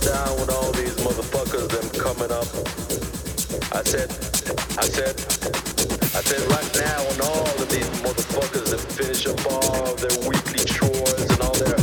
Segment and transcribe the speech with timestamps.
[0.00, 2.46] down with all these motherfuckers them coming up.
[3.72, 4.10] I said,
[4.78, 5.14] I said,
[6.14, 10.64] I said right now when all of these motherfuckers that finish up all their weekly
[10.64, 11.78] chores and all their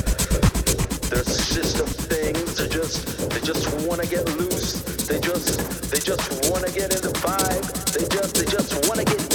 [1.09, 4.81] their system things, they just they just wanna get loose.
[5.07, 7.65] They just they just wanna get in the vibe.
[7.93, 9.34] They just they just wanna get